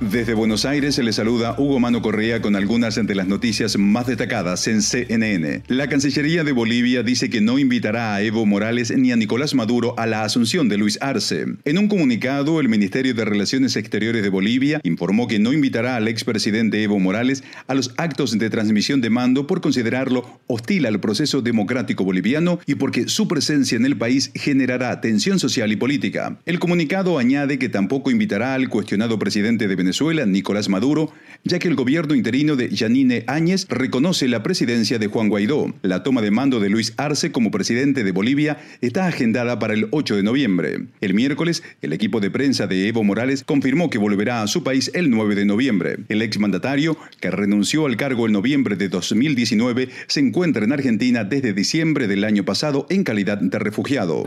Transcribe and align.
Desde 0.00 0.34
Buenos 0.34 0.64
Aires 0.64 0.94
se 0.94 1.02
le 1.02 1.12
saluda 1.12 1.56
Hugo 1.58 1.80
Mano 1.80 2.00
Correa 2.02 2.40
con 2.40 2.54
algunas 2.54 2.94
de 2.94 3.14
las 3.16 3.26
noticias 3.26 3.76
más 3.76 4.06
destacadas 4.06 4.68
en 4.68 4.80
CNN. 4.80 5.64
La 5.66 5.88
Cancillería 5.88 6.44
de 6.44 6.52
Bolivia 6.52 7.02
dice 7.02 7.28
que 7.28 7.40
no 7.40 7.58
invitará 7.58 8.14
a 8.14 8.22
Evo 8.22 8.46
Morales 8.46 8.96
ni 8.96 9.10
a 9.10 9.16
Nicolás 9.16 9.56
Maduro 9.56 9.98
a 9.98 10.06
la 10.06 10.22
asunción 10.22 10.68
de 10.68 10.76
Luis 10.76 10.98
Arce. 11.02 11.46
En 11.64 11.78
un 11.78 11.88
comunicado, 11.88 12.60
el 12.60 12.68
Ministerio 12.68 13.12
de 13.12 13.24
Relaciones 13.24 13.74
Exteriores 13.74 14.22
de 14.22 14.28
Bolivia 14.28 14.80
informó 14.84 15.26
que 15.26 15.40
no 15.40 15.52
invitará 15.52 15.96
al 15.96 16.06
expresidente 16.06 16.80
Evo 16.80 17.00
Morales 17.00 17.42
a 17.66 17.74
los 17.74 17.92
actos 17.96 18.38
de 18.38 18.50
transmisión 18.50 19.00
de 19.00 19.10
mando 19.10 19.48
por 19.48 19.60
considerarlo 19.60 20.40
hostil 20.46 20.86
al 20.86 21.00
proceso 21.00 21.42
democrático 21.42 22.04
boliviano 22.04 22.60
y 22.66 22.76
porque 22.76 23.08
su 23.08 23.26
presencia 23.26 23.74
en 23.74 23.84
el 23.84 23.98
país 23.98 24.30
generará 24.36 25.00
tensión 25.00 25.40
social 25.40 25.72
y 25.72 25.76
política. 25.76 26.38
El 26.46 26.60
comunicado 26.60 27.18
añade 27.18 27.58
que 27.58 27.68
tampoco 27.68 28.12
invitará 28.12 28.54
al 28.54 28.68
cuestionado 28.68 29.18
presidente 29.18 29.66
de 29.66 29.74
Venezuela 29.74 29.87
Venezuela, 29.88 30.26
Nicolás 30.26 30.68
Maduro, 30.68 31.14
ya 31.44 31.58
que 31.58 31.66
el 31.66 31.74
gobierno 31.74 32.14
interino 32.14 32.56
de 32.56 32.68
Yanine 32.68 33.24
Áñez 33.26 33.66
reconoce 33.70 34.28
la 34.28 34.42
presidencia 34.42 34.98
de 34.98 35.06
Juan 35.06 35.30
Guaidó. 35.30 35.72
La 35.80 36.02
toma 36.02 36.20
de 36.20 36.30
mando 36.30 36.60
de 36.60 36.68
Luis 36.68 36.92
Arce 36.98 37.32
como 37.32 37.50
presidente 37.50 38.04
de 38.04 38.12
Bolivia 38.12 38.58
está 38.82 39.06
agendada 39.06 39.58
para 39.58 39.72
el 39.72 39.88
8 39.90 40.16
de 40.16 40.22
noviembre. 40.22 40.88
El 41.00 41.14
miércoles, 41.14 41.62
el 41.80 41.94
equipo 41.94 42.20
de 42.20 42.30
prensa 42.30 42.66
de 42.66 42.86
Evo 42.86 43.02
Morales 43.02 43.44
confirmó 43.44 43.88
que 43.88 43.96
volverá 43.96 44.42
a 44.42 44.46
su 44.46 44.62
país 44.62 44.90
el 44.92 45.08
9 45.08 45.34
de 45.34 45.46
noviembre. 45.46 45.96
El 46.10 46.20
exmandatario, 46.20 46.98
que 47.18 47.30
renunció 47.30 47.86
al 47.86 47.96
cargo 47.96 48.26
en 48.26 48.32
noviembre 48.32 48.76
de 48.76 48.90
2019, 48.90 49.88
se 50.06 50.20
encuentra 50.20 50.66
en 50.66 50.72
Argentina 50.72 51.24
desde 51.24 51.54
diciembre 51.54 52.08
del 52.08 52.24
año 52.24 52.44
pasado 52.44 52.86
en 52.90 53.04
calidad 53.04 53.38
de 53.38 53.58
refugiado. 53.58 54.26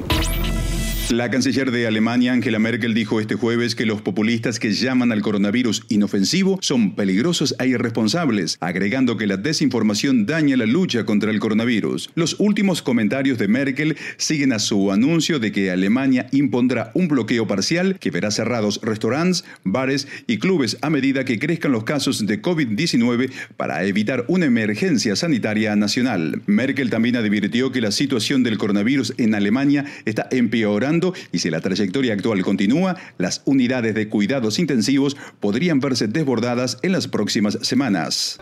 La 1.10 1.30
canciller 1.30 1.72
de 1.72 1.88
Alemania, 1.88 2.32
Angela 2.32 2.58
Merkel, 2.58 2.94
dijo 2.94 3.20
este 3.20 3.36
jueves 3.36 3.76
que 3.76 3.86
los 3.86 4.02
populistas 4.02 4.59
que 4.59 4.72
llaman 4.72 5.12
al 5.12 5.22
coronavirus 5.22 5.84
inofensivo 5.89 6.58
son 6.62 6.95
peligrosos 6.95 7.53
e 7.59 7.67
irresponsables, 7.67 8.58
agregando 8.62 9.17
que 9.17 9.28
la 9.28 9.36
desinformación 9.36 10.25
daña 10.25 10.56
la 10.56 10.66
lucha 10.66 11.06
contra 11.06 11.31
el 11.31 11.40
coronavirus. 11.40 12.12
Los 12.16 12.40
últimos 12.40 12.81
comentarios 12.81 13.38
de 13.38 13.50
Merkel 13.50 13.98
siguen 14.16 14.53
a 14.53 14.59
su 14.59 14.90
anuncio 14.92 15.40
de 15.40 15.52
que 15.52 15.70
Alemania 15.72 16.28
impondrá 16.31 16.92
un 16.94 17.09
bloqueo 17.09 17.45
parcial 17.45 17.97
que 18.00 18.12
verá 18.12 18.31
cerrados 18.31 18.80
restaurantes, 18.81 19.44
bares 19.66 20.08
y 20.28 20.38
clubes 20.38 20.78
a 20.81 20.90
medida 20.90 21.25
que 21.25 21.40
crezcan 21.40 21.73
los 21.73 21.84
casos 21.84 22.25
de 22.25 22.42
COVID-19 22.42 23.31
para 23.58 23.84
evitar 23.84 24.23
una 24.30 24.45
emergencia 24.45 25.18
sanitaria 25.18 25.75
nacional. 25.75 26.42
Merkel 26.45 26.90
también 26.90 27.18
advirtió 27.18 27.73
que 27.73 27.81
la 27.81 27.92
situación 27.92 28.44
del 28.44 28.58
coronavirus 28.58 29.14
en 29.18 29.36
Alemania 29.36 29.86
está 30.06 30.30
empeorando 30.31 30.91
y 31.31 31.39
si 31.39 31.50
la 31.50 31.61
trayectoria 31.61 32.14
actual 32.14 32.44
continúa, 32.44 32.97
las 33.17 33.42
unidades 33.45 33.95
de 33.95 34.09
cuidados 34.09 34.59
intensivos 34.59 35.16
podrían 35.39 35.80
verse 35.80 36.08
desbordadas 36.08 36.78
en 36.81 36.92
las 36.92 37.08
próximas 37.08 37.58
semanas. 37.61 38.39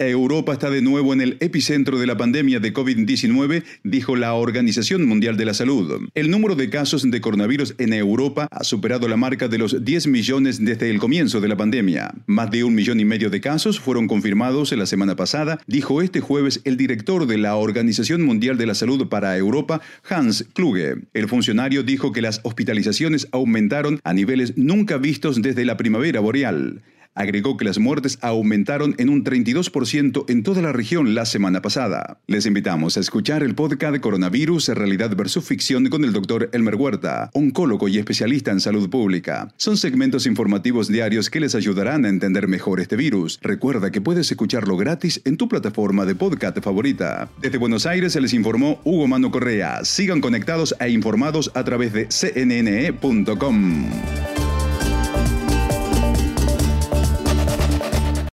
Europa 0.00 0.54
está 0.54 0.70
de 0.70 0.82
nuevo 0.82 1.12
en 1.12 1.20
el 1.20 1.36
epicentro 1.38 2.00
de 2.00 2.06
la 2.08 2.16
pandemia 2.16 2.58
de 2.58 2.74
COVID-19, 2.74 3.62
dijo 3.84 4.16
la 4.16 4.34
Organización 4.34 5.06
Mundial 5.06 5.36
de 5.36 5.44
la 5.44 5.54
Salud. 5.54 6.08
El 6.14 6.32
número 6.32 6.56
de 6.56 6.68
casos 6.68 7.08
de 7.08 7.20
coronavirus 7.20 7.76
en 7.78 7.92
Europa 7.92 8.48
ha 8.50 8.64
superado 8.64 9.06
la 9.06 9.16
marca 9.16 9.46
de 9.46 9.58
los 9.58 9.84
10 9.84 10.08
millones 10.08 10.64
desde 10.64 10.90
el 10.90 10.98
comienzo 10.98 11.40
de 11.40 11.46
la 11.46 11.56
pandemia. 11.56 12.12
Más 12.26 12.50
de 12.50 12.64
un 12.64 12.74
millón 12.74 12.98
y 12.98 13.04
medio 13.04 13.30
de 13.30 13.40
casos 13.40 13.78
fueron 13.78 14.08
confirmados 14.08 14.72
la 14.72 14.86
semana 14.86 15.14
pasada, 15.14 15.60
dijo 15.68 16.02
este 16.02 16.20
jueves 16.20 16.60
el 16.64 16.76
director 16.76 17.28
de 17.28 17.38
la 17.38 17.54
Organización 17.54 18.22
Mundial 18.22 18.58
de 18.58 18.66
la 18.66 18.74
Salud 18.74 19.08
para 19.08 19.36
Europa, 19.36 19.80
Hans 20.08 20.44
Kluge. 20.54 20.96
El 21.12 21.28
funcionario 21.28 21.84
dijo 21.84 22.10
que 22.10 22.22
las 22.22 22.40
hospitalizaciones 22.42 23.28
aumentaron 23.30 24.00
a 24.02 24.12
niveles 24.12 24.54
nunca 24.56 24.98
vistos 24.98 25.40
desde 25.40 25.64
la 25.64 25.76
primavera 25.76 26.18
boreal. 26.18 26.82
Agregó 27.14 27.56
que 27.56 27.64
las 27.64 27.78
muertes 27.78 28.18
aumentaron 28.22 28.94
en 28.98 29.08
un 29.08 29.24
32% 29.24 30.24
en 30.28 30.42
toda 30.42 30.62
la 30.62 30.72
región 30.72 31.14
la 31.14 31.26
semana 31.26 31.62
pasada. 31.62 32.18
Les 32.26 32.46
invitamos 32.46 32.96
a 32.96 33.00
escuchar 33.00 33.42
el 33.42 33.54
podcast 33.54 33.98
Coronavirus, 34.00 34.68
Realidad 34.68 35.14
versus 35.16 35.44
Ficción 35.44 35.88
con 35.88 36.04
el 36.04 36.12
doctor 36.12 36.50
Elmer 36.52 36.74
Huerta, 36.76 37.30
oncólogo 37.32 37.88
y 37.88 37.98
especialista 37.98 38.50
en 38.50 38.60
salud 38.60 38.88
pública. 38.90 39.52
Son 39.56 39.76
segmentos 39.76 40.26
informativos 40.26 40.88
diarios 40.88 41.30
que 41.30 41.40
les 41.40 41.54
ayudarán 41.54 42.04
a 42.04 42.08
entender 42.08 42.48
mejor 42.48 42.80
este 42.80 42.96
virus. 42.96 43.38
Recuerda 43.42 43.90
que 43.90 44.00
puedes 44.00 44.30
escucharlo 44.30 44.76
gratis 44.76 45.20
en 45.24 45.36
tu 45.36 45.48
plataforma 45.48 46.04
de 46.04 46.14
podcast 46.14 46.58
favorita. 46.60 47.28
Desde 47.40 47.58
Buenos 47.58 47.86
Aires 47.86 48.12
se 48.12 48.20
les 48.20 48.34
informó 48.34 48.80
Hugo 48.84 49.06
Mano 49.06 49.30
Correa. 49.30 49.84
Sigan 49.84 50.20
conectados 50.20 50.74
e 50.80 50.90
informados 50.90 51.50
a 51.54 51.64
través 51.64 51.92
de 51.92 52.06
cnne.com. 52.06 53.84